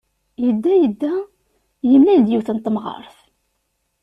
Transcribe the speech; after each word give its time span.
Yedda, 0.43 0.73
yedda, 0.79 1.13
yemlal-d 1.89 2.27
yiwet 2.31 2.49
n 2.51 2.57
temɣart. 2.59 3.17